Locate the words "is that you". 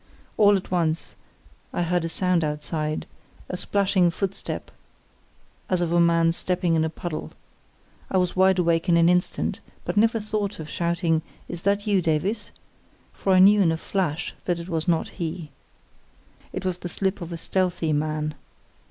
11.47-12.01